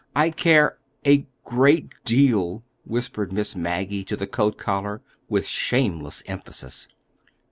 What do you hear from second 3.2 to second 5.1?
Miss Maggie to the coat collar,